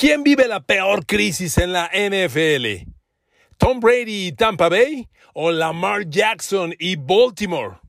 [0.00, 2.88] ¿Quién vive la peor crisis en la NFL?
[3.58, 7.80] ¿Tom Brady y Tampa Bay o Lamar Jackson y Baltimore?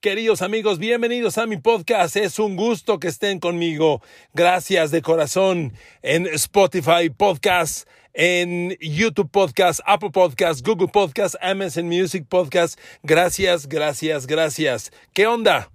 [0.00, 2.16] Queridos amigos, bienvenidos a mi podcast.
[2.16, 4.02] Es un gusto que estén conmigo.
[4.34, 5.72] Gracias de corazón
[6.02, 12.78] en Spotify Podcast, en YouTube Podcast, Apple Podcast, Google Podcast, Amazon Music Podcast.
[13.02, 14.92] Gracias, gracias, gracias.
[15.14, 15.70] ¿Qué onda?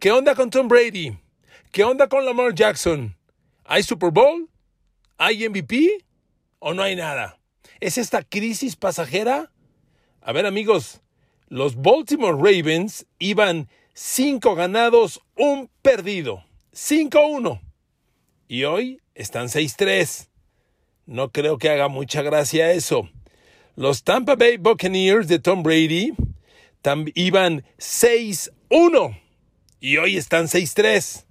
[0.00, 1.16] ¿Qué onda con Tom Brady?
[1.70, 3.17] ¿Qué onda con Lamar Jackson?
[3.70, 4.48] ¿Hay Super Bowl?
[5.18, 6.02] ¿Hay MVP?
[6.58, 7.38] ¿O no hay nada?
[7.80, 9.52] ¿Es esta crisis pasajera?
[10.22, 11.02] A ver amigos,
[11.48, 16.46] los Baltimore Ravens iban cinco ganados, un perdido.
[16.72, 17.60] 5-1.
[18.48, 20.28] Y hoy están 6-3.
[21.04, 23.10] No creo que haga mucha gracia eso.
[23.76, 26.14] Los Tampa Bay Buccaneers de Tom Brady
[27.14, 29.20] iban 6-1
[29.78, 31.27] y hoy están 6-3.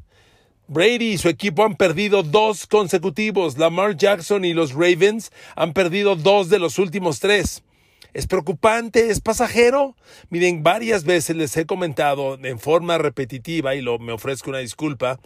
[0.68, 3.58] Brady y su equipo han perdido dos consecutivos.
[3.58, 7.64] Lamar Jackson y los Ravens han perdido dos de los últimos tres.
[8.14, 9.10] ¿Es preocupante?
[9.10, 9.96] ¿Es pasajero?
[10.30, 15.20] Miren, varias veces les he comentado en forma repetitiva y lo, me ofrezco una disculpa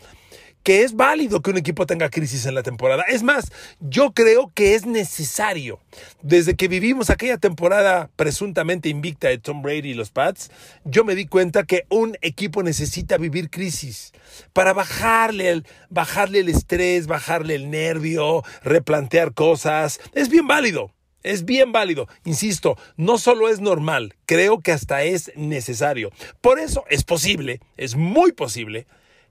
[0.63, 3.03] que es válido que un equipo tenga crisis en la temporada.
[3.07, 5.79] Es más, yo creo que es necesario.
[6.21, 10.51] Desde que vivimos aquella temporada presuntamente invicta de Tom Brady y los Pats,
[10.83, 14.11] yo me di cuenta que un equipo necesita vivir crisis
[14.53, 19.99] para bajarle el, bajarle el estrés, bajarle el nervio, replantear cosas.
[20.13, 20.91] Es bien válido.
[21.23, 26.09] Es bien válido, insisto, no solo es normal, creo que hasta es necesario.
[26.41, 28.87] Por eso es posible, es muy posible,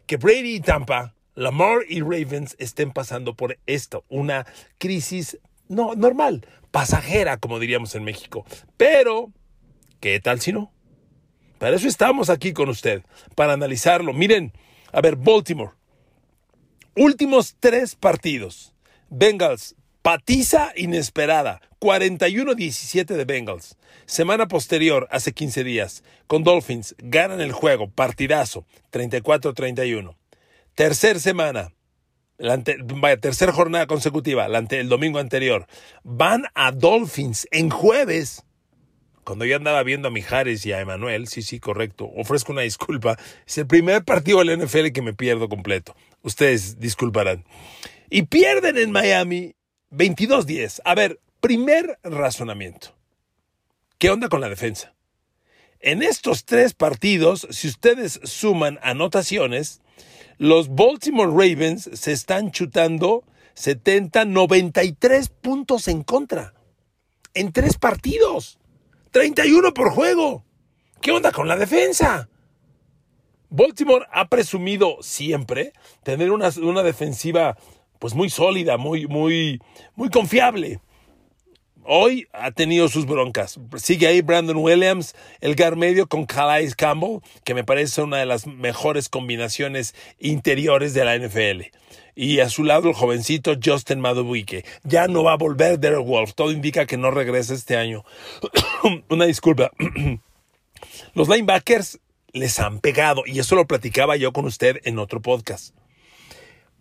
[0.07, 4.45] que Brady y Tampa Lamar y Ravens estén pasando por esto, una
[4.77, 5.39] crisis
[5.69, 8.45] no normal, pasajera, como diríamos en México.
[8.77, 9.33] Pero,
[10.01, 10.71] ¿qué tal si no?
[11.57, 13.05] Para eso estamos aquí con usted,
[13.37, 14.13] para analizarlo.
[14.13, 14.53] Miren,
[14.93, 15.73] a ver, Baltimore.
[16.95, 18.75] Últimos tres partidos.
[19.09, 21.63] Bengals, patiza inesperada.
[21.81, 23.79] 41-17 de Bengals.
[24.05, 30.20] Semana posterior, hace 15 días, con Dolphins, ganan el juego, partidazo, 34-31.
[30.81, 31.75] Tercer semana,
[32.39, 32.59] la
[32.95, 35.67] vaya, tercera jornada consecutiva, el domingo anterior,
[36.05, 38.47] van a Dolphins en jueves.
[39.23, 43.19] Cuando yo andaba viendo a Mijares y a Emanuel, sí, sí, correcto, ofrezco una disculpa.
[43.47, 45.95] Es el primer partido del NFL que me pierdo completo.
[46.23, 47.45] Ustedes disculparán.
[48.09, 49.57] Y pierden en Miami
[49.91, 50.81] 22-10.
[50.87, 52.97] A ver, primer razonamiento.
[53.99, 54.95] ¿Qué onda con la defensa?
[55.81, 59.83] En estos tres partidos, si ustedes suman anotaciones,
[60.41, 66.55] los Baltimore Ravens se están chutando 70, 93 puntos en contra.
[67.35, 68.59] En tres partidos.
[69.11, 70.43] 31 por juego.
[71.03, 72.31] ¿Qué onda con la defensa?
[73.51, 75.75] Baltimore ha presumido siempre
[76.05, 77.59] tener una, una defensiva
[77.99, 79.61] pues muy sólida, muy, muy,
[79.95, 80.81] muy confiable
[81.85, 83.59] hoy ha tenido sus broncas.
[83.77, 88.27] Sigue ahí Brandon Williams, el gar medio con Calais Campbell, que me parece una de
[88.27, 91.67] las mejores combinaciones interiores de la NFL.
[92.15, 94.65] Y a su lado el jovencito Justin Madubuike.
[94.85, 96.35] Ya no va a volver Derek Wolf.
[96.35, 98.05] Todo indica que no regresa este año.
[99.09, 99.71] una disculpa.
[101.15, 101.99] Los linebackers
[102.33, 105.75] les han pegado y eso lo platicaba yo con usted en otro podcast.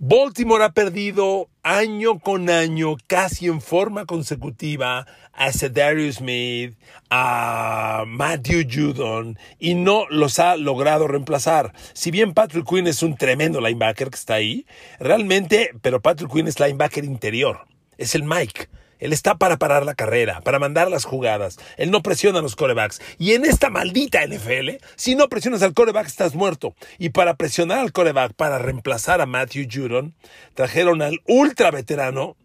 [0.02, 6.78] Baltimore ha perdido año con año, casi en forma consecutiva, a Cedarius Smith,
[7.10, 11.74] a Matthew Judon, y no los ha logrado reemplazar.
[11.92, 14.66] Si bien Patrick Quinn es un tremendo linebacker que está ahí,
[15.02, 17.68] realmente, pero Patrick Quinn es linebacker interior,
[17.98, 18.70] es el Mike.
[19.00, 21.58] Él está para parar la carrera, para mandar las jugadas.
[21.78, 23.02] Él no presiona a los corebacks.
[23.18, 26.76] Y en esta maldita NFL, si no presionas al coreback, estás muerto.
[26.98, 30.14] Y para presionar al coreback, para reemplazar a Matthew Judon,
[30.54, 32.36] trajeron al ultra veterano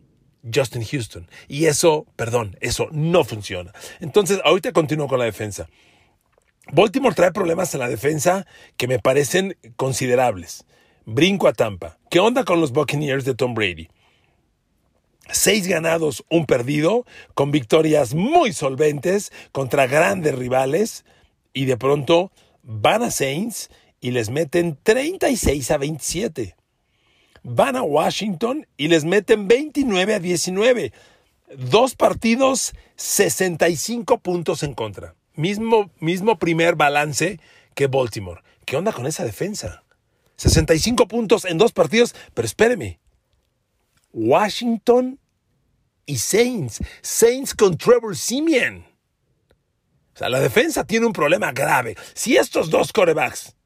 [0.53, 1.29] Justin Houston.
[1.49, 3.73] Y eso, perdón, eso no funciona.
[4.01, 5.69] Entonces, ahorita continúo con la defensa.
[6.73, 10.65] Baltimore trae problemas en la defensa que me parecen considerables.
[11.05, 11.99] Brinco a Tampa.
[12.11, 13.89] ¿Qué onda con los Buccaneers de Tom Brady?
[15.31, 21.05] Seis ganados, un perdido, con victorias muy solventes contra grandes rivales.
[21.53, 22.31] Y de pronto
[22.63, 26.57] van a Saints y les meten 36 a 27.
[27.43, 30.93] Van a Washington y les meten 29 a 19.
[31.57, 35.15] Dos partidos, 65 puntos en contra.
[35.35, 37.41] Mismo, mismo primer balance
[37.75, 38.43] que Baltimore.
[38.65, 39.85] ¿Qué onda con esa defensa?
[40.37, 42.99] 65 puntos en dos partidos, pero espéreme.
[44.15, 45.19] Washington
[46.07, 46.81] y Saints.
[47.03, 48.87] Saints con Trevor Simeon.
[50.15, 51.97] O sea, la defensa tiene un problema grave.
[52.15, 53.57] Si estos dos corebacks,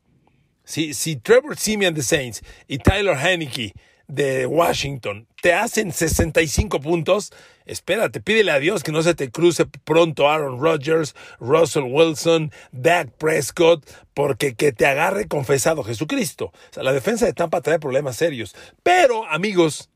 [0.64, 3.74] si, si Trevor Simeon de Saints y Tyler Heineke
[4.06, 7.30] de Washington te hacen 65 puntos,
[7.66, 13.10] espérate, pídele a Dios que no se te cruce pronto Aaron Rodgers, Russell Wilson, Dak
[13.18, 16.46] Prescott, porque que te agarre confesado Jesucristo.
[16.46, 18.56] O sea, la defensa de Tampa trae problemas serios.
[18.82, 19.90] Pero, amigos,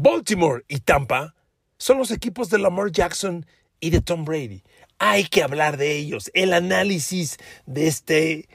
[0.00, 1.34] Baltimore y Tampa
[1.76, 3.44] son los equipos de Lamar Jackson
[3.80, 4.62] y de Tom Brady.
[5.00, 6.30] Hay que hablar de ellos.
[6.34, 7.36] El análisis
[7.66, 8.48] de este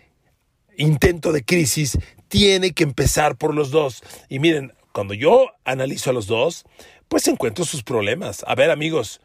[0.77, 1.97] intento de crisis
[2.29, 4.03] tiene que empezar por los dos.
[4.29, 6.63] Y miren, cuando yo analizo a los dos,
[7.09, 8.45] pues encuentro sus problemas.
[8.47, 9.19] A ver, amigos,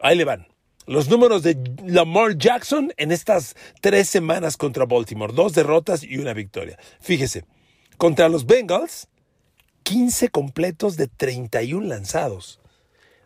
[0.00, 0.48] ahí le van.
[0.86, 1.56] Los números de
[1.86, 5.32] Lamar Jackson en estas tres semanas contra Baltimore.
[5.32, 6.80] Dos derrotas y una victoria.
[7.00, 7.44] Fíjese,
[7.96, 9.06] contra los Bengals,
[9.90, 12.60] 15 completos de 31 lanzados.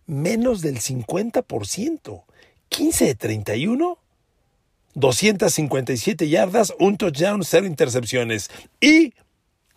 [0.07, 2.25] Menos del 50%.
[2.71, 3.99] 15 de 31.
[4.95, 8.51] 257 yardas, un touchdown, cero intercepciones
[8.81, 9.13] y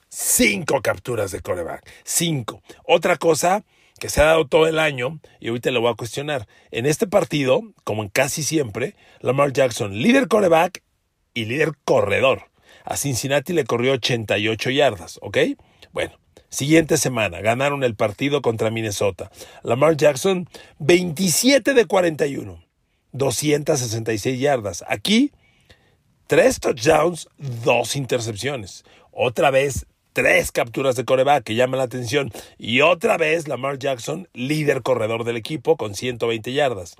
[0.08, 1.86] cinco capturas de coreback.
[2.06, 2.62] Cinco.
[2.86, 3.66] Otra cosa
[4.00, 6.48] que se ha dado todo el año, y ahorita lo voy a cuestionar.
[6.72, 10.82] En este partido, como en casi siempre, Lamar Jackson, líder coreback
[11.34, 12.44] y líder corredor.
[12.86, 15.40] A Cincinnati le corrió 88 yardas, ¿ok?
[15.92, 16.18] Bueno,
[16.50, 19.32] siguiente semana, ganaron el partido contra Minnesota.
[19.64, 20.50] Lamar Jackson,
[20.80, 22.68] 27 de 41.
[23.14, 24.84] 266 yardas.
[24.88, 25.32] Aquí,
[26.28, 28.84] tres touchdowns, dos intercepciones.
[29.12, 32.32] Otra vez, tres capturas de coreback que llaman la atención.
[32.58, 36.96] Y otra vez, Lamar Jackson, líder corredor del equipo con 120 yardas.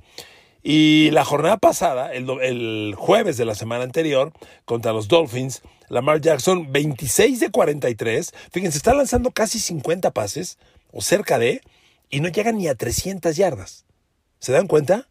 [0.70, 4.34] Y la jornada pasada, el, el, jueves de la semana anterior,
[4.66, 8.34] contra los Dolphins, Lamar Jackson, 26 de 43.
[8.52, 10.58] Fíjense, está lanzando casi 50 pases,
[10.92, 11.62] o cerca de,
[12.10, 13.86] y no llega ni a 300 yardas.
[14.40, 15.08] ¿Se dan cuenta?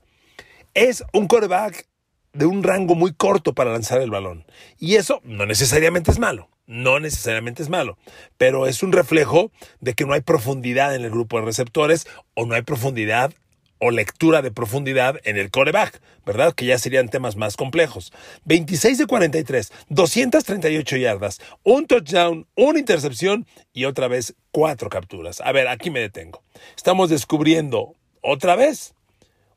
[0.77, 1.89] es un coreback
[2.35, 4.45] de un rango muy corto para lanzar el balón.
[4.79, 7.97] Y eso no necesariamente es malo, no necesariamente es malo,
[8.37, 9.51] pero es un reflejo
[9.81, 13.33] de que no hay profundidad en el grupo de receptores o no hay profundidad
[13.79, 16.55] o lectura de profundidad en el coreback, ¿verdad?
[16.55, 18.13] Que ya serían temas más complejos.
[18.45, 25.41] 26 de 43, 238 yardas, un touchdown, una intercepción y otra vez cuatro capturas.
[25.41, 26.43] A ver, aquí me detengo.
[26.77, 28.95] Estamos descubriendo otra vez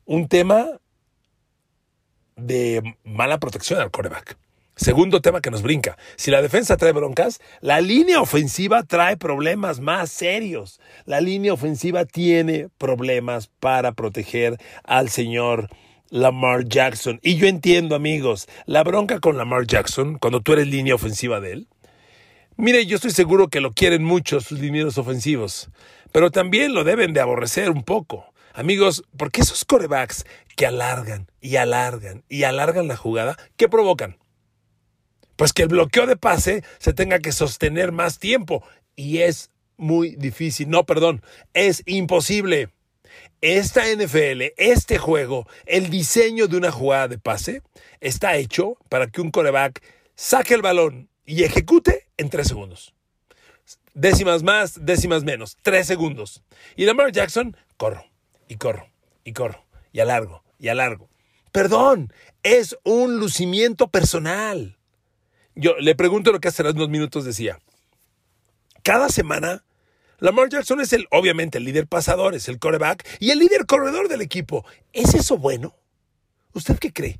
[0.04, 0.80] un tema
[2.36, 4.36] de mala protección al coreback.
[4.80, 5.98] Segundo tema que nos brinca.
[6.16, 10.80] Si la defensa trae broncas, la línea ofensiva trae problemas más serios.
[11.04, 15.68] La línea ofensiva tiene problemas para proteger al señor
[16.08, 17.20] Lamar Jackson.
[17.22, 21.52] Y yo entiendo, amigos, la bronca con Lamar Jackson, cuando tú eres línea ofensiva de
[21.52, 21.68] él.
[22.56, 25.68] Mire, yo estoy seguro que lo quieren mucho sus linieros ofensivos,
[26.10, 28.32] pero también lo deben de aborrecer un poco.
[28.54, 30.24] Amigos, ¿por qué esos corebacks
[30.56, 34.16] que alargan y alargan y alargan la jugada, qué provocan?
[35.40, 38.62] Pues que el bloqueo de pase se tenga que sostener más tiempo
[38.94, 39.48] y es
[39.78, 40.68] muy difícil.
[40.68, 41.22] No, perdón,
[41.54, 42.68] es imposible.
[43.40, 47.62] Esta NFL, este juego, el diseño de una jugada de pase
[48.02, 49.82] está hecho para que un coreback
[50.14, 52.92] saque el balón y ejecute en tres segundos.
[53.94, 56.42] Décimas más, décimas menos, tres segundos.
[56.76, 58.04] Y Lamar Jackson, corro
[58.46, 58.90] y corro,
[59.24, 61.08] y corro, y alargo, y alargo.
[61.50, 62.12] Perdón,
[62.42, 64.76] es un lucimiento personal.
[65.54, 67.58] Yo le pregunto lo que hace unos minutos decía.
[68.82, 69.64] Cada semana,
[70.18, 74.08] Lamar Jackson es el, obviamente, el líder pasador, es el coreback y el líder corredor
[74.08, 74.64] del equipo.
[74.92, 75.74] ¿Es eso bueno?
[76.52, 77.18] ¿Usted qué cree?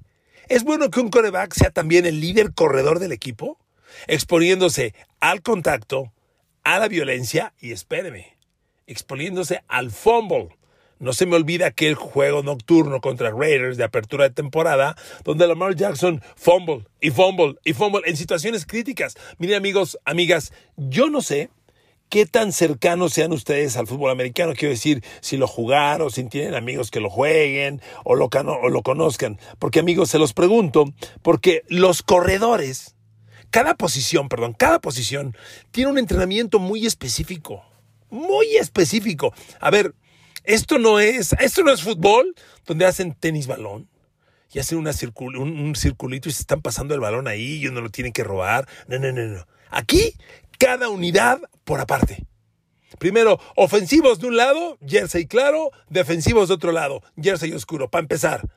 [0.48, 3.58] ¿Es bueno que un coreback sea también el líder corredor del equipo?
[4.06, 6.12] Exponiéndose al contacto,
[6.64, 8.36] a la violencia y espéreme,
[8.86, 10.56] exponiéndose al fumble,
[11.00, 15.74] no se me olvida aquel juego nocturno contra Raiders de apertura de temporada, donde Lamar
[15.74, 19.16] Jackson fumble y fumble y fumble en situaciones críticas.
[19.38, 21.50] Miren amigos, amigas, yo no sé
[22.10, 24.52] qué tan cercanos sean ustedes al fútbol americano.
[24.54, 28.82] Quiero decir, si lo jugaron, si tienen amigos que lo jueguen o lo, o lo
[28.82, 29.38] conozcan.
[29.58, 30.92] Porque amigos, se los pregunto,
[31.22, 32.94] porque los corredores,
[33.50, 35.34] cada posición, perdón, cada posición
[35.70, 37.64] tiene un entrenamiento muy específico.
[38.10, 39.32] Muy específico.
[39.60, 39.94] A ver,
[40.44, 42.34] esto no es, esto no es fútbol
[42.66, 43.88] donde hacen tenis balón
[44.52, 48.12] y hacen un, circulito y se están pasando el balón ahí y uno lo tiene
[48.12, 48.68] que robar.
[48.88, 49.46] No, no, no, no.
[49.70, 50.14] Aquí,
[50.58, 52.26] cada unidad por aparte.
[52.98, 57.88] Primero, ofensivos de un lado, jersey claro, defensivos de otro lado, jersey oscuro.
[57.88, 58.48] Para empezar,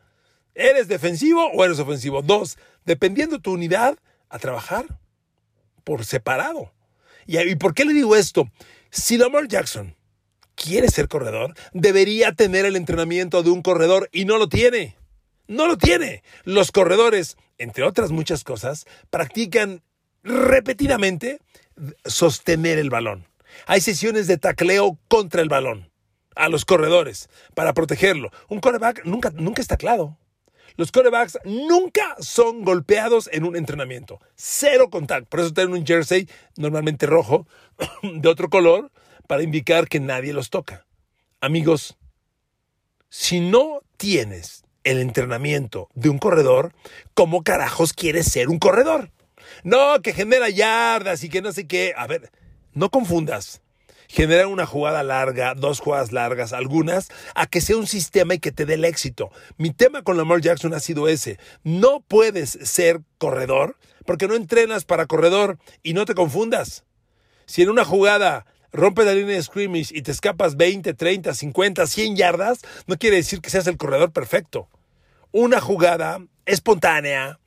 [0.55, 2.23] ¿eres defensivo o eres ofensivo?
[2.23, 3.97] Dos, dependiendo tu unidad,
[4.29, 4.99] a trabajar
[5.83, 6.73] por separado.
[7.27, 8.49] ¿Y, ¿Y por qué le digo esto?
[8.89, 9.95] Si Lamar Jackson
[10.63, 14.95] quiere ser corredor, debería tener el entrenamiento de un corredor y no lo tiene.
[15.47, 16.23] No lo tiene.
[16.45, 19.83] Los corredores, entre otras muchas cosas, practican
[20.23, 21.39] repetidamente
[22.05, 23.27] sostener el balón.
[23.65, 25.91] Hay sesiones de tacleo contra el balón,
[26.35, 28.31] a los corredores, para protegerlo.
[28.47, 30.17] Un coreback nunca, nunca está taclado.
[30.75, 34.19] Los corebacks nunca son golpeados en un entrenamiento.
[34.35, 35.29] Cero contacto.
[35.29, 37.47] Por eso tienen un jersey normalmente rojo,
[38.01, 38.91] de otro color,
[39.33, 40.85] para indicar que nadie los toca.
[41.41, 41.97] Amigos,
[43.09, 46.71] si no tienes el entrenamiento de un corredor,
[47.15, 49.09] ¿cómo carajos quieres ser un corredor?
[49.63, 51.95] No, que genera yardas y que no sé qué.
[51.97, 52.29] A ver,
[52.73, 53.63] no confundas
[54.07, 58.51] generar una jugada larga, dos jugadas largas, algunas, a que sea un sistema y que
[58.51, 59.31] te dé el éxito.
[59.57, 61.39] Mi tema con Lamar Jackson ha sido ese.
[61.63, 66.83] No puedes ser corredor porque no entrenas para corredor y no te confundas.
[67.47, 71.87] Si en una jugada rompes la línea de scrimmage y te escapas 20, 30, 50,
[71.87, 74.67] 100 yardas, no quiere decir que seas el corredor perfecto.
[75.31, 77.39] Una jugada espontánea,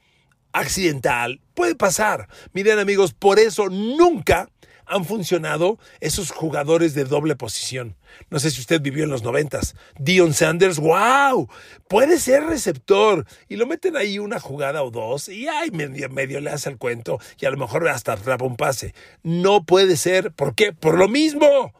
[0.52, 2.28] accidental, puede pasar.
[2.52, 4.48] Miren amigos, por eso nunca
[4.86, 7.96] han funcionado esos jugadores de doble posición.
[8.30, 9.74] No sé si usted vivió en los noventas.
[9.98, 11.48] Dion Sanders, wow,
[11.88, 13.26] puede ser receptor.
[13.48, 17.18] Y lo meten ahí una jugada o dos y ay, medio, le hace el cuento
[17.40, 18.94] y a lo mejor hasta atrapa un pase.
[19.22, 20.32] No puede ser.
[20.32, 20.72] ¿Por qué?
[20.72, 21.72] Por lo mismo.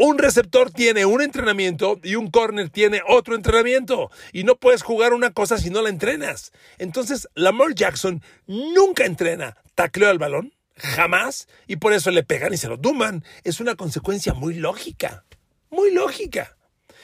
[0.00, 4.12] Un receptor tiene un entrenamiento y un corner tiene otro entrenamiento.
[4.32, 6.52] Y no puedes jugar una cosa si no la entrenas.
[6.78, 9.56] Entonces, Lamar Jackson nunca entrena.
[9.74, 11.48] Tacleó al balón, Jamás.
[11.66, 13.24] Y por eso le pegan y se lo tumban.
[13.44, 15.24] Es una consecuencia muy lógica.
[15.70, 16.56] Muy lógica.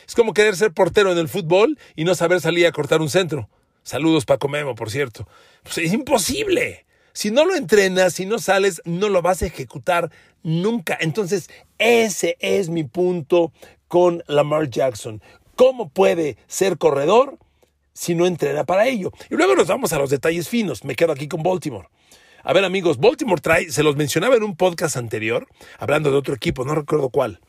[0.06, 3.10] Es como querer ser portero en el fútbol y no saber salir a cortar un
[3.10, 3.48] centro.
[3.82, 5.28] Saludos Paco Memo, por cierto.
[5.62, 6.86] Pues es imposible.
[7.12, 10.10] Si no lo entrenas, si no sales, no lo vas a ejecutar
[10.42, 10.96] nunca.
[11.00, 13.52] Entonces, ese es mi punto
[13.88, 15.22] con Lamar Jackson.
[15.54, 17.38] ¿Cómo puede ser corredor
[17.92, 19.12] si no entrena para ello?
[19.30, 20.84] Y luego nos vamos a los detalles finos.
[20.84, 21.88] Me quedo aquí con Baltimore.
[22.44, 25.48] A ver amigos, Baltimore trae, se los mencionaba en un podcast anterior,
[25.78, 27.40] hablando de otro equipo, no recuerdo cuál.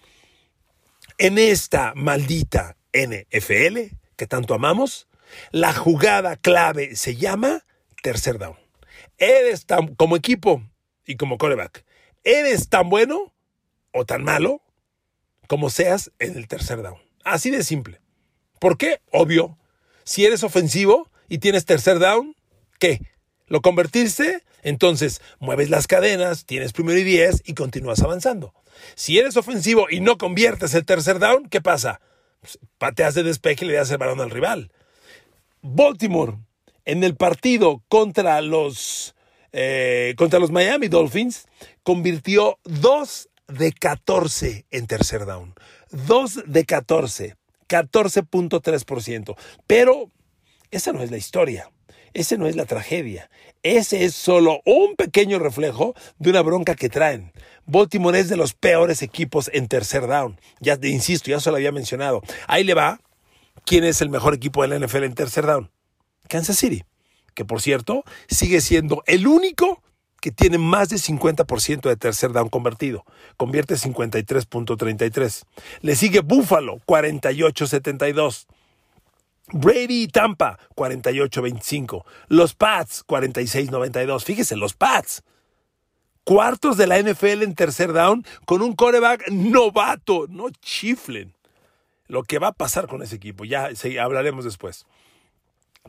[1.17, 5.09] En esta maldita NFL que tanto amamos,
[5.51, 7.65] la jugada clave se llama
[8.01, 8.55] tercer down.
[9.17, 10.63] Eres tan, como equipo
[11.05, 11.83] y como coreback,
[12.23, 13.33] eres tan bueno
[13.91, 14.61] o tan malo
[15.47, 16.99] como seas en el tercer down.
[17.25, 17.99] Así de simple.
[18.61, 19.01] ¿Por qué?
[19.11, 19.57] Obvio.
[20.05, 22.33] Si eres ofensivo y tienes tercer down,
[22.79, 23.01] ¿qué?
[23.47, 24.41] ¿Lo convertiste?
[24.65, 28.51] Entonces, mueves las cadenas, tienes primero y diez y continúas avanzando.
[28.95, 32.01] Si eres ofensivo y no conviertes el tercer down, ¿qué pasa?
[32.41, 34.71] Pues, pateas de despeje y le das el balón al rival.
[35.61, 36.39] Baltimore,
[36.83, 39.13] en el partido contra los,
[39.51, 41.45] eh, contra los Miami Dolphins,
[41.83, 45.53] convirtió 2 de 14 en tercer down.
[45.91, 47.35] 2 de 14.
[47.69, 49.35] 14.3%.
[49.67, 50.09] Pero
[50.71, 51.69] esa no es la historia.
[52.15, 53.29] Ese no es la tragedia.
[53.61, 57.33] Ese es solo un pequeño reflejo de una bronca que traen.
[57.65, 60.39] Baltimore es de los peores equipos en tercer down.
[60.61, 62.21] Ya te insisto, ya se lo había mencionado.
[62.47, 63.01] Ahí le va.
[63.65, 65.69] ¿Quién es el mejor equipo de la NFL en tercer down?
[66.29, 66.85] Kansas City.
[67.33, 69.83] Que por cierto, sigue siendo el único
[70.21, 73.03] que tiene más de 50% de tercer down convertido.
[73.35, 75.43] Convierte 53.33.
[75.81, 78.45] Le sigue Buffalo, 48.72.
[79.51, 82.03] Brady y Tampa, 48-25.
[82.27, 84.23] Los Pats, 46-92.
[84.23, 85.23] Fíjese, los Pats.
[86.23, 90.25] Cuartos de la NFL en tercer down con un coreback novato.
[90.27, 91.35] No chiflen.
[92.07, 93.69] Lo que va a pasar con ese equipo, ya
[94.01, 94.85] hablaremos después.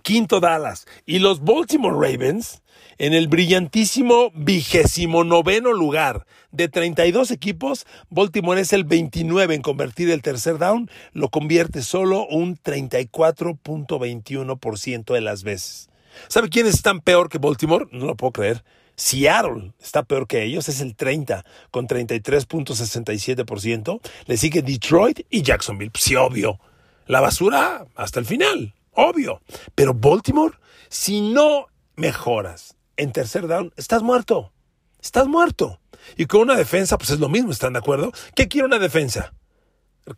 [0.02, 0.86] Quinto Dallas.
[1.04, 2.62] Y los Baltimore Ravens
[2.98, 6.26] en el brillantísimo vigésimo noveno lugar.
[6.50, 12.26] De 32 equipos, Baltimore es el 29 en convertir el tercer down, lo convierte solo
[12.26, 15.90] un 34.21% de las veces.
[16.28, 17.86] ¿Sabe quiénes están peor que Baltimore?
[17.92, 18.64] No lo puedo creer.
[18.96, 24.00] Seattle está peor que ellos, es el 30 con 33.67%.
[24.24, 25.92] Le sigue Detroit y Jacksonville.
[25.94, 26.58] Sí, obvio.
[27.06, 29.40] La basura hasta el final, obvio.
[29.74, 30.54] Pero Baltimore,
[30.88, 34.52] si no mejoras en tercer down, estás muerto.
[35.00, 35.80] Estás muerto.
[36.16, 38.12] Y con una defensa, pues es lo mismo, ¿están de acuerdo?
[38.34, 39.32] ¿Qué quiere una defensa?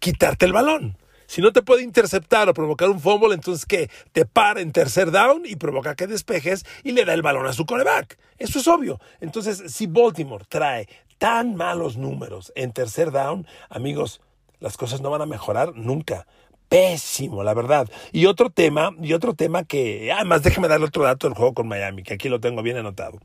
[0.01, 0.97] Quitarte el balón.
[1.27, 3.91] Si no te puede interceptar o provocar un fumble, entonces ¿qué?
[4.13, 7.53] Te para en tercer down y provoca que despejes y le da el balón a
[7.53, 8.19] su coreback.
[8.39, 8.99] Eso es obvio.
[9.21, 14.23] Entonces, si Baltimore trae tan malos números en tercer down, amigos,
[14.59, 16.27] las cosas no van a mejorar nunca
[16.69, 17.89] pésimo, la verdad.
[18.13, 21.69] Y otro tema, y otro tema que, además déjeme darle otro dato del juego con
[21.69, 23.19] Miami, que aquí lo tengo bien anotado.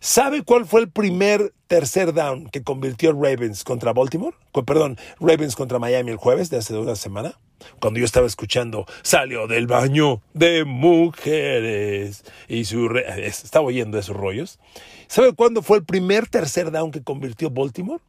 [0.00, 4.36] ¿Sabe cuál fue el primer tercer down que convirtió Ravens contra Baltimore?
[4.66, 7.38] Perdón, Ravens contra Miami el jueves de hace una semana.
[7.80, 12.90] Cuando yo estaba escuchando, salió del baño de mujeres y su...
[12.96, 14.58] estaba oyendo esos rollos.
[15.06, 18.02] ¿Sabe cuándo fue el primer tercer down que convirtió Baltimore?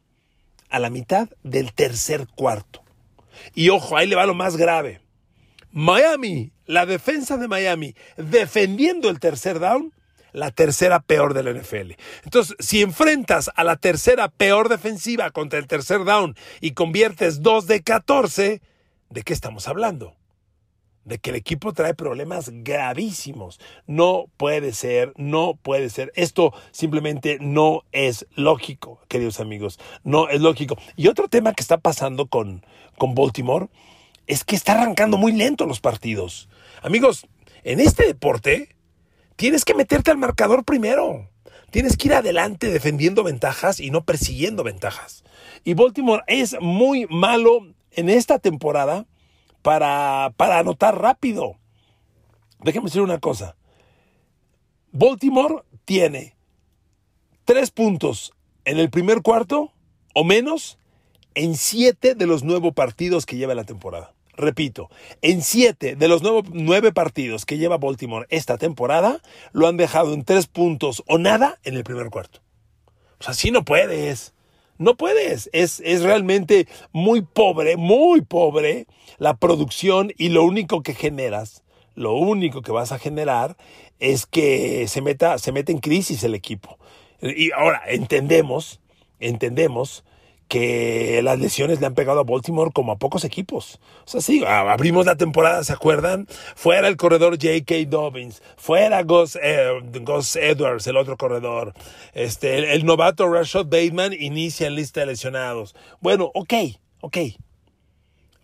[0.70, 2.82] a la mitad del tercer cuarto.
[3.54, 5.00] Y ojo, ahí le va lo más grave.
[5.70, 9.92] Miami, la defensa de Miami, defendiendo el tercer down,
[10.32, 11.92] la tercera peor del NFL.
[12.24, 17.66] Entonces, si enfrentas a la tercera peor defensiva contra el tercer down y conviertes 2
[17.66, 18.62] de 14,
[19.10, 20.15] ¿de qué estamos hablando?
[21.06, 23.60] De que el equipo trae problemas gravísimos.
[23.86, 26.12] No puede ser, no puede ser.
[26.16, 29.78] Esto simplemente no es lógico, queridos amigos.
[30.02, 30.76] No es lógico.
[30.96, 32.66] Y otro tema que está pasando con,
[32.98, 33.68] con Baltimore
[34.26, 36.48] es que está arrancando muy lento los partidos.
[36.82, 37.26] Amigos,
[37.62, 38.74] en este deporte
[39.36, 41.30] tienes que meterte al marcador primero.
[41.70, 45.22] Tienes que ir adelante defendiendo ventajas y no persiguiendo ventajas.
[45.62, 47.60] Y Baltimore es muy malo
[47.92, 49.06] en esta temporada
[49.66, 51.56] para, para anotar rápido.
[52.60, 53.56] Déjenme decir una cosa.
[54.92, 56.36] Baltimore tiene
[57.44, 58.32] tres puntos
[58.64, 59.72] en el primer cuarto
[60.14, 60.78] o menos
[61.34, 64.14] en siete de los nueve partidos que lleva la temporada.
[64.36, 64.88] Repito,
[65.20, 69.20] en siete de los nueve, partidos que lleva Baltimore esta temporada,
[69.50, 72.38] lo han dejado en tres puntos o nada en el primer cuarto.
[73.18, 74.32] Pues así no puedes.
[74.78, 75.48] No puedes.
[75.52, 78.86] Es, es realmente muy pobre, muy pobre
[79.18, 81.64] la producción y lo único que generas,
[81.94, 83.56] lo único que vas a generar
[83.98, 86.78] es que se meta, se mete en crisis el equipo.
[87.20, 88.80] Y ahora entendemos,
[89.18, 90.04] entendemos
[90.48, 93.80] que las lesiones le han pegado a Baltimore como a pocos equipos.
[94.04, 96.26] O sea, sí, abrimos la temporada, ¿se acuerdan?
[96.54, 97.74] Fuera el corredor J.K.
[97.88, 99.80] Dobbins, fuera Gus, eh,
[100.40, 101.74] Edwards, el otro corredor.
[102.12, 105.74] Este, el, novato Rashad Bateman inicia en lista de lesionados.
[106.00, 106.54] Bueno, ok,
[107.00, 107.18] ok.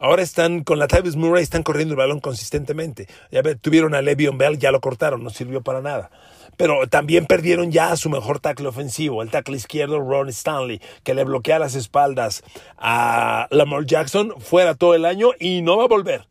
[0.02, 3.06] Ahora están con la Travis Murray, están corriendo el balón consistentemente.
[3.30, 6.10] Ya tuvieron a Le'Veon Bell, ya lo cortaron, no sirvió para nada
[6.56, 11.14] pero también perdieron ya a su mejor tackle ofensivo, el tackle izquierdo Ron Stanley, que
[11.14, 12.42] le bloquea las espaldas
[12.76, 16.26] a Lamar Jackson fuera todo el año y no va a volver.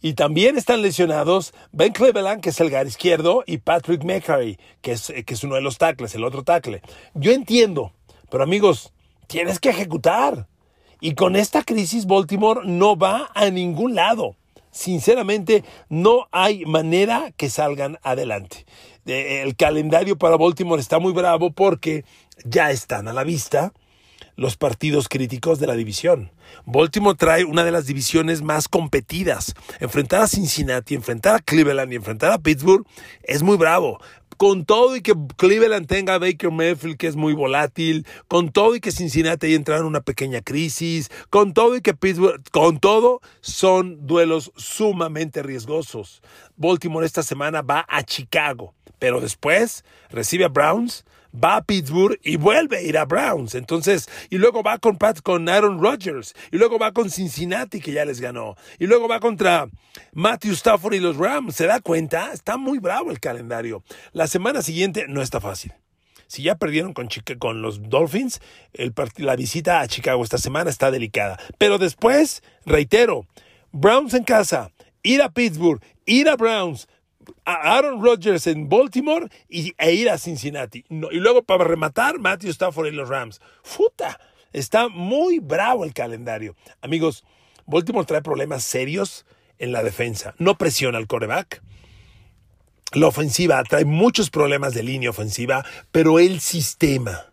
[0.00, 4.92] Y también están lesionados Ben Cleveland, que es el gar izquierdo, y Patrick McCary, que
[4.92, 6.80] es, que es uno de los tackles, el otro tackle.
[7.12, 7.92] Yo entiendo,
[8.30, 8.94] pero amigos,
[9.26, 10.46] tienes que ejecutar.
[11.00, 14.36] Y con esta crisis Baltimore no va a ningún lado.
[14.70, 18.66] Sinceramente, no hay manera que salgan adelante
[19.06, 22.04] el calendario para Baltimore está muy bravo porque
[22.44, 23.72] ya están a la vista
[24.36, 26.30] los partidos críticos de la división.
[26.64, 29.54] Baltimore trae una de las divisiones más competidas.
[29.80, 32.86] Enfrentar a Cincinnati, enfrentar a Cleveland y enfrentar a Pittsburgh
[33.22, 34.00] es muy bravo.
[34.40, 38.74] Con todo y que Cleveland tenga a Baker Mayfield, que es muy volátil, con todo
[38.74, 42.78] y que Cincinnati haya entrado en una pequeña crisis, con todo y que Pittsburgh, con
[42.78, 46.22] todo, son duelos sumamente riesgosos.
[46.56, 52.36] Baltimore esta semana va a Chicago pero después recibe a Browns, va a Pittsburgh y
[52.36, 53.54] vuelve a ir a Browns.
[53.54, 57.92] Entonces, y luego va con Pat, con Aaron Rodgers, y luego va con Cincinnati, que
[57.92, 59.68] ya les ganó, y luego va contra
[60.12, 61.56] Matthew Stafford y los Rams.
[61.56, 62.32] ¿Se da cuenta?
[62.32, 63.82] Está muy bravo el calendario.
[64.12, 65.72] La semana siguiente no está fácil.
[66.26, 67.08] Si ya perdieron con,
[67.40, 68.40] con los Dolphins,
[69.16, 71.40] la visita a Chicago esta semana está delicada.
[71.58, 73.26] Pero después, reitero,
[73.72, 74.70] Browns en casa,
[75.02, 76.86] ir a Pittsburgh, ir a Browns,
[77.44, 80.84] a Aaron Rodgers en Baltimore y, e ir a Cincinnati.
[80.88, 83.40] y luego para rematar, Matthew Stafford y los Rams.
[83.62, 84.18] ¡Futa!
[84.52, 86.56] Está muy bravo el calendario.
[86.80, 87.24] Amigos,
[87.66, 89.24] Baltimore trae problemas serios
[89.58, 90.34] en la defensa.
[90.38, 91.62] No presiona al coreback.
[92.92, 97.29] La ofensiva trae muchos problemas de línea ofensiva, pero el sistema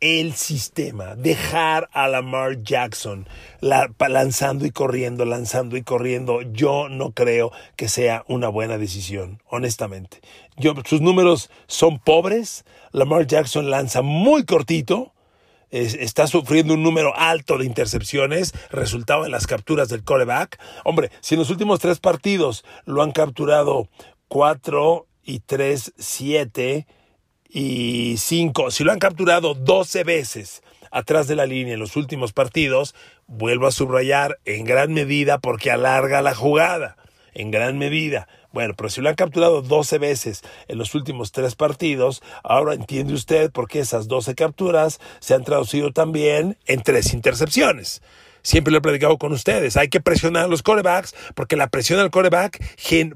[0.00, 3.28] el sistema, dejar a Lamar Jackson
[3.60, 10.20] lanzando y corriendo, lanzando y corriendo, yo no creo que sea una buena decisión, honestamente.
[10.84, 15.12] Sus números son pobres, Lamar Jackson lanza muy cortito,
[15.70, 20.58] está sufriendo un número alto de intercepciones, resultado en las capturas del coreback.
[20.84, 23.88] Hombre, si en los últimos tres partidos lo han capturado
[24.28, 26.86] cuatro y tres, siete,
[27.48, 32.32] y 5, si lo han capturado 12 veces atrás de la línea en los últimos
[32.32, 32.94] partidos,
[33.26, 36.96] vuelvo a subrayar en gran medida porque alarga la jugada,
[37.34, 38.28] en gran medida.
[38.52, 43.12] Bueno, pero si lo han capturado 12 veces en los últimos tres partidos, ahora entiende
[43.12, 48.00] usted por qué esas 12 capturas se han traducido también en tres intercepciones.
[48.46, 49.76] Siempre lo he predicado con ustedes.
[49.76, 52.62] Hay que presionar a los corebacks porque la presión al coreback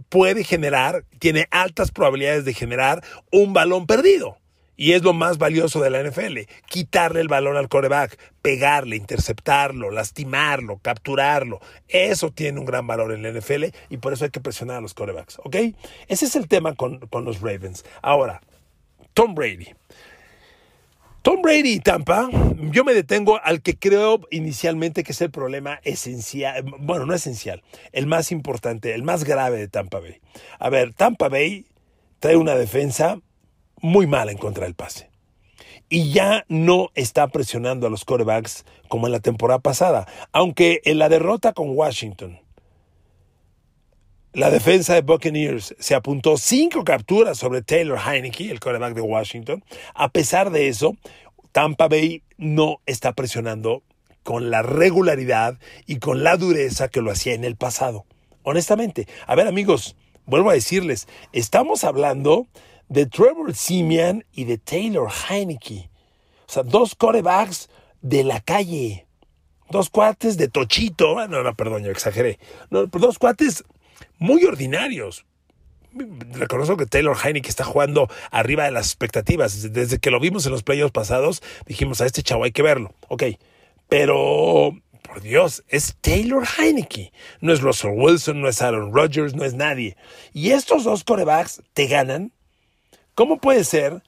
[0.08, 4.38] puede generar, tiene altas probabilidades de generar un balón perdido.
[4.76, 6.50] Y es lo más valioso de la NFL.
[6.66, 11.60] Quitarle el balón al coreback, pegarle, interceptarlo, lastimarlo, capturarlo.
[11.86, 14.80] Eso tiene un gran valor en la NFL y por eso hay que presionar a
[14.80, 15.38] los corebacks.
[15.44, 15.54] ¿Ok?
[16.08, 17.84] Ese es el tema con, con los Ravens.
[18.02, 18.40] Ahora,
[19.14, 19.79] Tom Brady.
[21.22, 22.30] Tom Brady y Tampa,
[22.70, 27.62] yo me detengo al que creo inicialmente que es el problema esencial, bueno, no esencial,
[27.92, 30.22] el más importante, el más grave de Tampa Bay.
[30.58, 31.66] A ver, Tampa Bay
[32.20, 33.20] trae una defensa
[33.82, 35.10] muy mala en contra del pase.
[35.90, 40.98] Y ya no está presionando a los quarterbacks como en la temporada pasada, aunque en
[40.98, 42.40] la derrota con Washington,
[44.32, 49.64] la defensa de Buccaneers se apuntó cinco capturas sobre Taylor Heineke, el quarterback de Washington.
[49.94, 50.96] A pesar de eso,
[51.50, 53.82] Tampa Bay no está presionando
[54.22, 58.04] con la regularidad y con la dureza que lo hacía en el pasado.
[58.44, 62.46] Honestamente, a ver amigos, vuelvo a decirles, estamos hablando
[62.88, 65.90] de Trevor Simeon y de Taylor Heineke.
[66.46, 67.68] O sea, dos corebacks
[68.00, 69.06] de la calle.
[69.70, 71.18] Dos cuates de tochito.
[71.18, 72.38] Ah, no, no, perdón, yo exageré.
[72.70, 73.64] Dos cuates
[74.18, 75.24] muy ordinarios.
[76.32, 79.72] Reconozco que Taylor Heineke está jugando arriba de las expectativas.
[79.72, 82.94] Desde que lo vimos en los playoffs pasados, dijimos a este chavo hay que verlo.
[83.08, 83.24] Ok,
[83.88, 84.72] pero
[85.10, 87.12] por Dios, es Taylor Heineke.
[87.40, 89.96] No es Russell Wilson, no es Aaron Rodgers, no es nadie.
[90.32, 92.30] Y estos dos corebacks te ganan.
[93.16, 94.04] ¿Cómo puede ser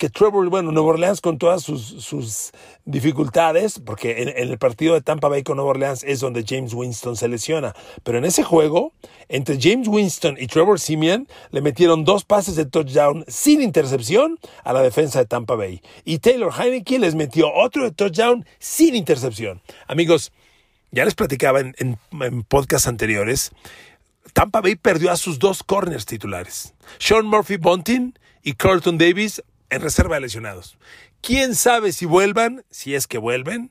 [0.00, 2.52] que Trevor, bueno, Nueva Orleans con todas sus,
[2.86, 7.16] dificultades, porque en, el partido de Tampa Bay con Nueva Orleans es donde James Winston
[7.16, 8.94] se lesiona, pero en ese juego,
[9.28, 14.72] entre James Winston y Trevor Simeon, le metieron dos pases de touchdown sin intercepción a
[14.72, 15.82] la defensa de Tampa Bay.
[16.06, 19.60] Y Taylor Heineke les metió otro de touchdown sin intercepción.
[19.86, 20.32] Amigos,
[20.92, 23.52] ya les platicaba en, en podcasts anteriores,
[24.32, 26.72] Tampa Bay perdió a sus dos corners titulares.
[26.98, 30.76] Sean Murphy Bunting y Carlton Davis en reserva de lesionados.
[31.20, 32.64] ¿Quién sabe si vuelvan?
[32.70, 33.70] Si es que vuelven.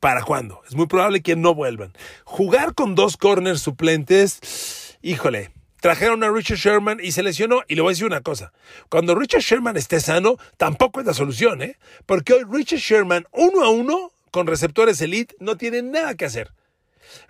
[0.00, 0.62] ¿Para cuándo?
[0.68, 1.92] Es muy probable que no vuelvan.
[2.24, 5.50] Jugar con dos corners suplentes, híjole,
[5.80, 7.62] trajeron a Richard Sherman y se lesionó.
[7.66, 8.52] Y le voy a decir una cosa,
[8.88, 11.78] cuando Richard Sherman esté sano, tampoco es la solución, ¿eh?
[12.06, 16.52] Porque hoy Richard Sherman, uno a uno, con receptores elite, no tiene nada que hacer.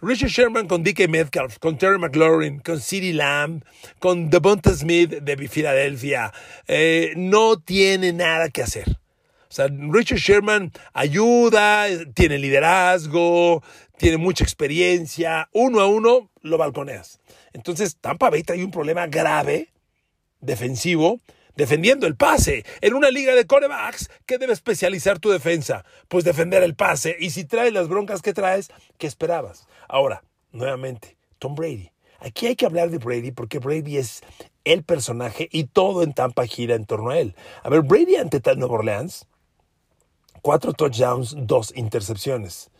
[0.01, 3.65] Richard Sherman con DK Metcalf, con Terry McLaurin, con CeeDee Lamb,
[3.99, 6.33] con Devonta Smith de Filadelfia,
[6.67, 8.89] eh, no tiene nada que hacer.
[8.91, 13.63] O sea, Richard Sherman ayuda, tiene liderazgo,
[13.97, 15.49] tiene mucha experiencia.
[15.53, 17.21] Uno a uno lo balconeas.
[17.55, 19.73] Entonces, Tampa Bay trae un problema grave
[20.41, 21.21] defensivo
[21.59, 22.65] defendiendo el pase.
[22.81, 25.85] En una liga de corebacks, ¿qué debe especializar tu defensa?
[26.07, 27.17] Pues defender el pase.
[27.19, 29.67] Y si traes las broncas que traes, ¿qué esperabas?
[29.89, 31.91] Ahora, nuevamente, Tom Brady.
[32.21, 34.23] Aquí hay que hablar de Brady porque Brady es
[34.65, 37.35] el personaje y todo en Tampa gira en torno a él.
[37.65, 39.27] A ver, Brady ante Nueva Orleans,
[40.43, 42.71] cuatro touchdowns, dos intercepciones.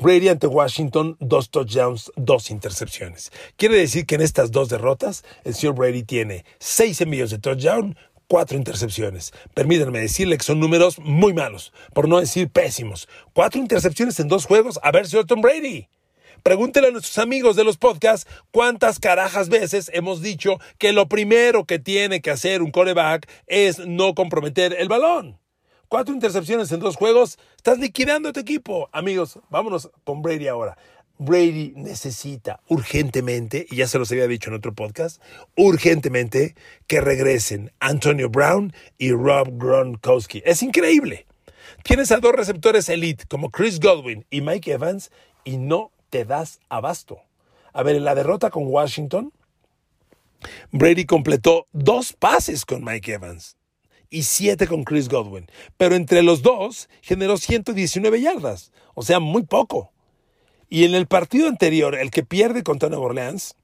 [0.00, 3.32] Brady ante Washington, dos touchdowns, dos intercepciones.
[3.56, 7.96] Quiere decir que en estas dos derrotas, el señor Brady tiene seis envíos de touchdown,
[8.28, 9.32] cuatro intercepciones.
[9.54, 13.08] Permítanme decirle que son números muy malos, por no decir pésimos.
[13.32, 15.88] Cuatro intercepciones en dos juegos, a ver, señor Tom Brady.
[16.44, 21.64] Pregúntele a nuestros amigos de los podcasts cuántas carajas veces hemos dicho que lo primero
[21.64, 25.40] que tiene que hacer un coreback es no comprometer el balón.
[25.88, 27.38] Cuatro intercepciones en dos juegos.
[27.56, 28.90] Estás liquidando tu equipo.
[28.92, 30.76] Amigos, vámonos con Brady ahora.
[31.16, 35.22] Brady necesita urgentemente, y ya se los había dicho en otro podcast,
[35.56, 36.54] urgentemente
[36.86, 40.42] que regresen Antonio Brown y Rob Gronkowski.
[40.44, 41.26] Es increíble.
[41.84, 45.10] Tienes a dos receptores elite como Chris Godwin y Mike Evans
[45.42, 47.22] y no te das abasto.
[47.72, 49.32] A ver, en la derrota con Washington,
[50.70, 53.57] Brady completó dos pases con Mike Evans
[54.10, 55.46] y 7 con Chris Godwin.
[55.76, 59.92] Pero entre los dos generó 119 yardas, o sea, muy poco.
[60.68, 63.56] Y en el partido anterior, el que pierde contra Nueva Orleans,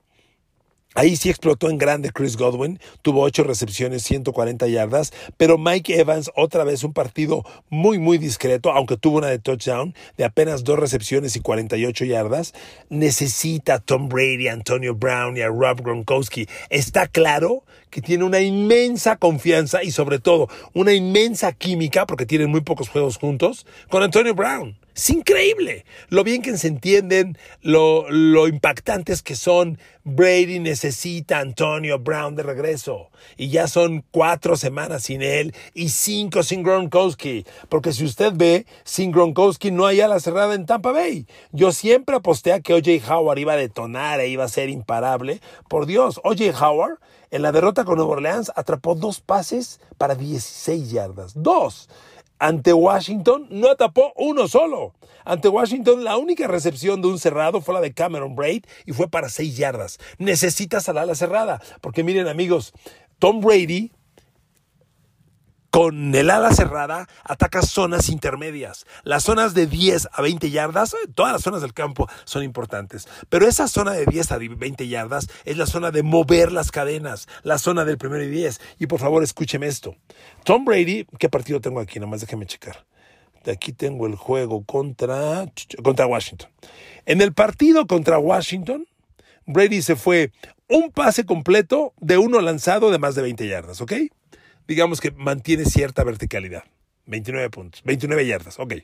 [0.96, 6.30] Ahí sí explotó en grande Chris Godwin, tuvo ocho recepciones, 140 yardas, pero Mike Evans
[6.36, 10.78] otra vez un partido muy muy discreto, aunque tuvo una de touchdown de apenas dos
[10.78, 12.54] recepciones y 48 yardas.
[12.90, 16.46] Necesita a Tom Brady, a Antonio Brown y a Rob Gronkowski.
[16.70, 22.50] Está claro que tiene una inmensa confianza y sobre todo una inmensa química, porque tienen
[22.50, 24.76] muy pocos juegos juntos, con Antonio Brown.
[24.96, 29.78] Es increíble lo bien que se entienden, lo, lo impactantes que son.
[30.04, 33.10] Brady necesita Antonio Brown de regreso.
[33.36, 37.44] Y ya son cuatro semanas sin él y cinco sin Gronkowski.
[37.68, 41.26] Porque si usted ve, sin Gronkowski no hay ala cerrada en Tampa Bay.
[41.52, 45.40] Yo siempre aposté a que OJ Howard iba a detonar e iba a ser imparable.
[45.68, 46.98] Por Dios, OJ Howard
[47.30, 51.32] en la derrota con Nueva Orleans atrapó dos pases para 16 yardas.
[51.34, 51.88] Dos.
[52.38, 54.94] Ante Washington no atapó uno solo.
[55.24, 59.08] Ante Washington la única recepción de un cerrado fue la de Cameron Braid y fue
[59.08, 59.98] para seis yardas.
[60.18, 61.62] Necesitas a la ala cerrada.
[61.80, 62.72] Porque miren amigos,
[63.18, 63.92] Tom Brady
[65.74, 68.86] con el ala cerrada atacas zonas intermedias.
[69.02, 73.48] Las zonas de 10 a 20 yardas, todas las zonas del campo son importantes, pero
[73.48, 77.58] esa zona de 10 a 20 yardas es la zona de mover las cadenas, la
[77.58, 78.60] zona del primero y 10.
[78.78, 79.96] Y por favor, escúcheme esto.
[80.44, 81.98] Tom Brady, ¿qué partido tengo aquí?
[81.98, 82.86] Nomás déjeme checar.
[83.44, 85.50] Aquí tengo el juego contra,
[85.82, 86.50] contra Washington.
[87.04, 88.86] En el partido contra Washington,
[89.44, 90.30] Brady se fue
[90.68, 93.92] un pase completo de uno lanzado de más de 20 yardas, ¿ok?
[94.66, 96.64] Digamos que mantiene cierta verticalidad.
[97.06, 98.74] 29 puntos, 29 yardas, ok.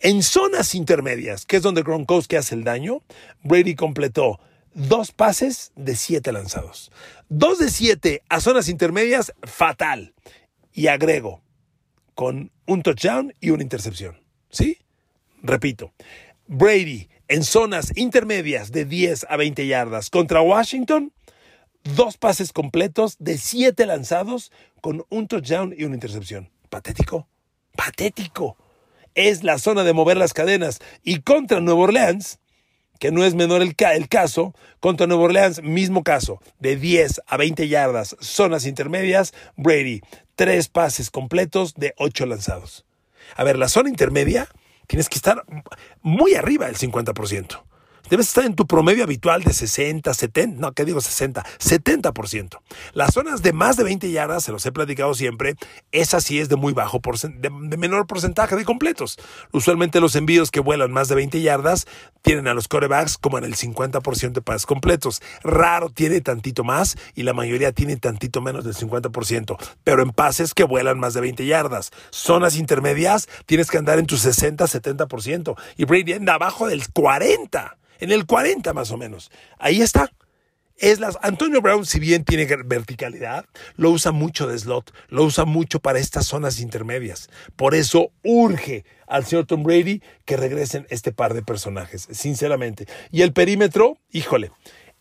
[0.00, 3.02] En zonas intermedias, que es donde Gronkowski hace el daño,
[3.42, 4.38] Brady completó
[4.74, 6.92] dos pases de siete lanzados.
[7.28, 10.14] Dos de siete a zonas intermedias, fatal.
[10.72, 11.42] Y agrego,
[12.14, 14.20] con un touchdown y una intercepción.
[14.50, 14.78] ¿Sí?
[15.42, 15.92] Repito,
[16.46, 21.12] Brady en zonas intermedias de 10 a 20 yardas contra Washington,
[21.94, 26.50] dos pases completos de siete lanzados con un touchdown y una intercepción.
[26.68, 27.28] Patético,
[27.76, 28.56] patético.
[29.14, 30.80] Es la zona de mover las cadenas.
[31.02, 32.38] Y contra Nueva Orleans,
[32.98, 37.36] que no es menor el, el, caso, contra Nueva Orleans, mismo caso, de 10 a
[37.36, 40.02] 20 yardas, zonas intermedias, Brady,
[40.34, 42.84] tres pases completos de ocho lanzados.
[43.36, 44.48] A ver, la zona intermedia,
[44.86, 45.44] tienes que estar
[46.02, 47.67] muy arriba del 50%.
[48.08, 51.44] Debes estar en tu promedio habitual de 60, 70, no, ¿qué digo 60?
[51.58, 52.58] 70%.
[52.94, 55.56] Las zonas de más de 20 yardas, se los he platicado siempre,
[55.92, 57.00] esa sí es de muy bajo,
[57.34, 59.18] de, menor porcentaje de completos.
[59.52, 61.86] Usualmente los envíos que vuelan más de 20 yardas
[62.22, 65.20] tienen a los corebacks como en el 50% de pases completos.
[65.42, 70.54] Raro tiene tantito más y la mayoría tiene tantito menos del 50%, pero en pases
[70.54, 71.90] que vuelan más de 20 yardas.
[72.10, 77.76] Zonas intermedias tienes que andar en tu 60, 70% y Brady anda abajo del 40
[77.98, 79.30] en el 40 más o menos.
[79.58, 80.10] Ahí está.
[80.78, 85.44] Es las, Antonio Brown, si bien tiene verticalidad, lo usa mucho de slot, lo usa
[85.44, 87.28] mucho para estas zonas intermedias.
[87.56, 92.86] Por eso urge al señor Tom Brady que regresen este par de personajes, sinceramente.
[93.10, 94.52] Y el perímetro, híjole,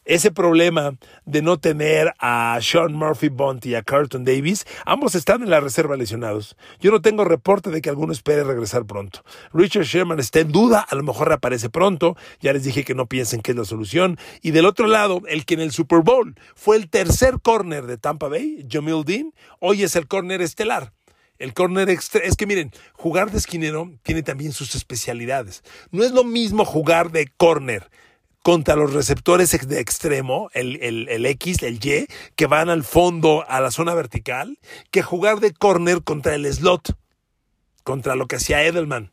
[0.08, 5.44] ese problema de no tener a Sean Murphy Bond y a Carlton Davis, ambos están
[5.44, 6.56] en la reserva lesionados.
[6.80, 9.24] Yo no tengo reporte de que alguno espere regresar pronto.
[9.54, 13.08] Richard Sherman está en duda, a lo mejor reaparece pronto, ya les dije que no
[13.08, 14.18] piensen que es la solución.
[14.42, 17.98] Y del otro lado, el que en el Super Bowl fue el tercer corner de
[17.98, 20.94] Tampa Bay, Jamil Dean, hoy es el corner estelar.
[21.38, 25.64] El corner extra, es que miren, jugar de esquinero tiene también sus especialidades.
[25.92, 27.90] No es lo mismo jugar de corner
[28.48, 32.08] contra los receptores de extremo, el, el, X, el Y,
[32.38, 34.58] que van al fondo a la zona vertical,
[34.90, 36.98] que jugar de corner contra el slot,
[37.84, 39.12] contra lo que hacía Edelman.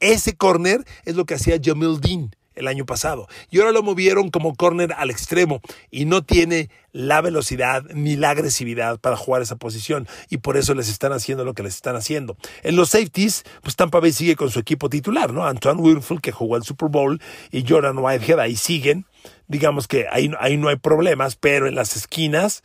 [0.00, 3.28] Ese corner es lo que hacía Jamil Dean el año pasado.
[3.50, 8.30] Y ahora lo movieron como corner al extremo y no tiene la velocidad ni la
[8.30, 11.96] agresividad para jugar esa posición y por eso les están haciendo lo que les están
[11.96, 12.36] haciendo.
[12.62, 15.44] En los safeties, pues Tampa Bay sigue con su equipo titular, ¿no?
[15.44, 19.06] Antoine Winfield que jugó el Super Bowl y Jordan Whitehead ahí siguen.
[19.48, 22.62] Digamos que ahí, ahí no hay problemas, pero en las esquinas,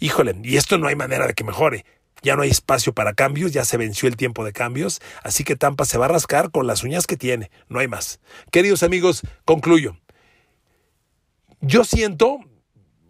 [0.00, 1.84] híjole, y esto no hay manera de que mejore
[2.22, 5.56] ya no hay espacio para cambios, ya se venció el tiempo de cambios, así que
[5.56, 8.20] Tampa se va a rascar con las uñas que tiene, no hay más.
[8.50, 9.96] Queridos amigos, concluyo.
[11.60, 12.38] Yo siento,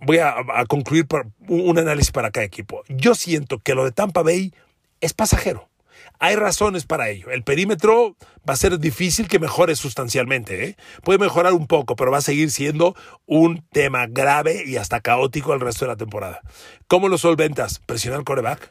[0.01, 0.35] voy a,
[0.69, 4.53] concluir por un análisis para cada equipo, yo siento que lo de Tampa Bay
[5.01, 5.69] es pasajero.
[6.19, 7.31] Hay razones para ello.
[7.31, 8.17] El perímetro
[8.49, 10.65] va a ser difícil que mejore sustancialmente.
[10.65, 10.77] ¿eh?
[11.03, 12.95] Puede mejorar un poco, pero va a seguir siendo
[13.27, 16.41] un tema grave y hasta caótico el resto de la temporada.
[16.87, 17.81] ¿Cómo lo solventas?
[17.81, 18.71] Presionar coreback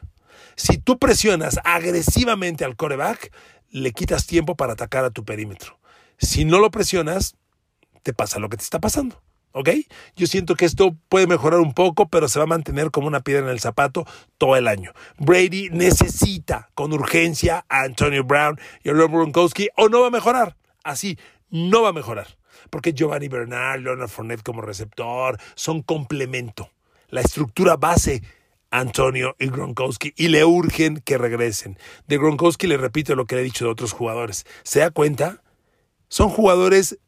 [0.56, 3.32] si tú presionas agresivamente al coreback,
[3.70, 5.78] le quitas tiempo para atacar a tu perímetro.
[6.18, 7.36] Si no lo presionas,
[8.02, 9.22] te pasa lo que te está pasando.
[9.54, 9.68] ¿Ok?
[10.16, 13.20] Yo siento que esto puede mejorar un poco, pero se va a mantener como una
[13.20, 14.06] piedra en el zapato
[14.38, 14.92] todo el año.
[15.18, 20.10] Brady necesita con urgencia a Antonio Brown y a Rob Gronkowski o no va a
[20.10, 20.56] mejorar.
[20.84, 21.18] Así,
[21.50, 22.38] no va a mejorar.
[22.70, 26.70] Porque Giovanni Bernard, Leonard Fournette como receptor son complemento.
[27.08, 28.22] La estructura base
[28.72, 31.78] Antonio y Gronkowski y le urgen que regresen.
[32.08, 34.44] De Gronkowski le repito lo que le he dicho de otros jugadores.
[34.64, 35.42] ¿Se da cuenta?
[36.08, 36.98] Son jugadores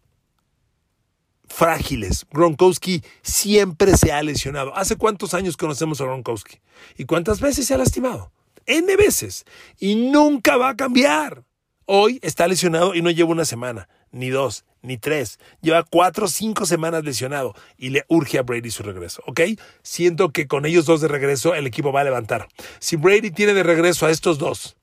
[1.49, 2.27] frágiles.
[2.31, 4.77] Gronkowski siempre se ha lesionado.
[4.77, 6.61] ¿Hace cuántos años conocemos a Gronkowski?
[6.97, 8.31] ¿Y cuántas veces se ha lastimado?
[8.67, 9.45] N veces.
[9.79, 11.45] Y nunca va a cambiar.
[11.87, 15.39] Hoy está lesionado y no lleva una semana, ni dos, ni tres.
[15.61, 19.41] Lleva cuatro o cinco semanas lesionado y le urge a Brady su regreso, ¿ok?
[19.83, 22.49] Siento que con ellos dos de regreso el equipo va a levantar.
[22.79, 24.77] Si Brady tiene de regreso a estos dos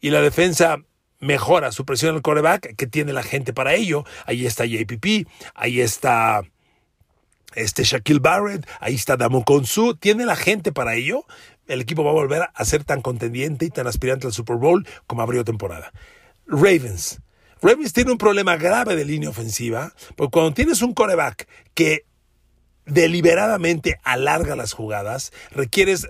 [0.00, 0.78] y la defensa
[1.20, 5.80] mejora su presión al coreback, que tiene la gente para ello, ahí está JPP, ahí
[5.80, 6.42] está
[7.54, 11.24] este Shaquille Barrett, ahí está Damon Konsu, tiene la gente para ello.
[11.66, 14.86] El equipo va a volver a ser tan contendiente y tan aspirante al Super Bowl
[15.06, 15.92] como abrió temporada.
[16.46, 17.20] Ravens.
[17.60, 22.04] Ravens tiene un problema grave de línea ofensiva, porque cuando tienes un coreback que
[22.86, 26.08] deliberadamente alarga las jugadas, requieres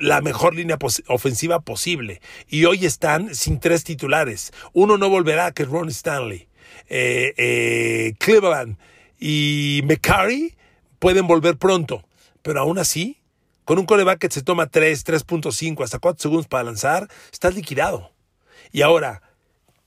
[0.00, 2.20] la mejor línea ofensiva posible.
[2.48, 4.52] Y hoy están sin tres titulares.
[4.72, 6.48] Uno no volverá, que es Ron Stanley.
[6.88, 8.78] Eh, eh, Cleveland
[9.18, 10.56] y McCarry
[10.98, 12.04] pueden volver pronto.
[12.42, 13.18] Pero aún así,
[13.64, 18.12] con un coreback que se toma 3, 3.5, hasta 4 segundos para lanzar, estás liquidado.
[18.70, 19.22] Y ahora,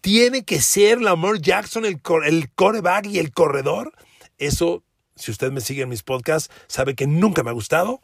[0.02, 3.94] ¿tiene que ser Lamar Jackson el, el coreback y el corredor?
[4.38, 4.84] Eso,
[5.16, 8.02] si usted me sigue en mis podcasts, sabe que nunca me ha gustado.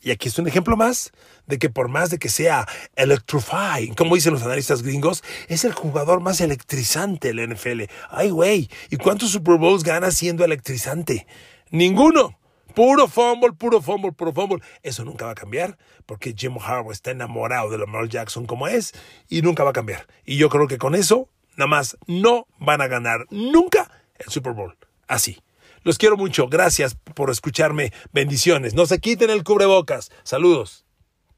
[0.00, 1.12] Y aquí es un ejemplo más
[1.46, 5.72] de que por más de que sea electrify, como dicen los analistas gringos, es el
[5.72, 7.84] jugador más electrizante del NFL.
[8.10, 11.26] Ay, güey, ¿y cuántos Super Bowls gana siendo electrizante?
[11.70, 12.38] Ninguno.
[12.74, 14.62] Puro fumble, puro fumble, puro fumble.
[14.82, 18.92] Eso nunca va a cambiar porque Jim Harbaugh está enamorado de Lamar Jackson como es
[19.28, 20.06] y nunca va a cambiar.
[20.24, 24.52] Y yo creo que con eso, nada más, no van a ganar nunca el Super
[24.52, 24.76] Bowl.
[25.06, 25.38] Así.
[25.82, 26.48] Los quiero mucho.
[26.48, 27.92] Gracias por escucharme.
[28.12, 28.74] Bendiciones.
[28.74, 30.10] No se quiten el cubrebocas.
[30.22, 30.83] Saludos.